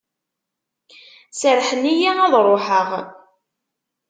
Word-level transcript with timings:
Serrḥen-iyi 1.39 2.11
ad 2.25 2.33
ruḥeɣ. 2.45 2.89